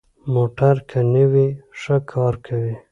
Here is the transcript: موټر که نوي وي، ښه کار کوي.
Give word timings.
موټر 0.33 0.75
که 0.89 0.99
نوي 1.13 1.25
وي، 1.31 1.47
ښه 1.79 1.97
کار 2.11 2.33
کوي. 2.45 2.75